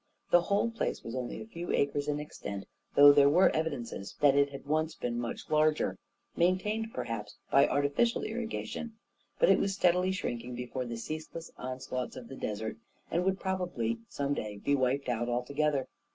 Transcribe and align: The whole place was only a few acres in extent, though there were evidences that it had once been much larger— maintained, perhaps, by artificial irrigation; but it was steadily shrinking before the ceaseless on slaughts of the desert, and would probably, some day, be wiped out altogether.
The 0.31 0.41
whole 0.41 0.71
place 0.71 1.03
was 1.03 1.13
only 1.13 1.39
a 1.39 1.45
few 1.45 1.71
acres 1.71 2.07
in 2.07 2.19
extent, 2.19 2.65
though 2.95 3.11
there 3.11 3.29
were 3.29 3.51
evidences 3.55 4.15
that 4.19 4.33
it 4.35 4.49
had 4.49 4.65
once 4.65 4.95
been 4.95 5.19
much 5.19 5.47
larger— 5.51 5.99
maintained, 6.35 6.87
perhaps, 6.91 7.37
by 7.51 7.67
artificial 7.67 8.23
irrigation; 8.23 8.97
but 9.37 9.47
it 9.49 9.59
was 9.59 9.75
steadily 9.75 10.11
shrinking 10.11 10.55
before 10.55 10.85
the 10.87 10.97
ceaseless 10.97 11.51
on 11.55 11.79
slaughts 11.81 12.15
of 12.15 12.29
the 12.29 12.35
desert, 12.35 12.77
and 13.11 13.23
would 13.25 13.39
probably, 13.39 13.99
some 14.09 14.33
day, 14.33 14.57
be 14.57 14.73
wiped 14.73 15.07
out 15.07 15.29
altogether. 15.29 15.87